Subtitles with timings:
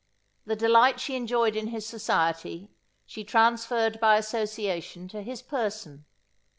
[0.47, 2.71] The delight she enjoyed in his society,
[3.05, 6.05] she transferred by association to his person.